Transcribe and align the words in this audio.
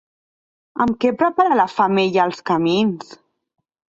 Amb 0.85 0.95
què 1.03 1.11
prepara 1.19 1.59
la 1.59 1.67
femella 1.73 2.25
els 2.25 2.43
camins? 2.51 3.13